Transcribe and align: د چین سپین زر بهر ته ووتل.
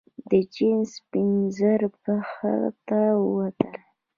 د 0.29 0.31
چین 0.53 0.77
سپین 0.93 1.31
زر 1.57 1.81
بهر 2.03 2.61
ته 2.87 2.99
ووتل. 3.23 3.75